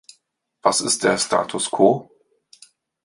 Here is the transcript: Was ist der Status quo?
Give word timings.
Was 0.63 0.81
ist 0.81 1.03
der 1.03 1.19
Status 1.19 1.69
quo? 1.69 2.09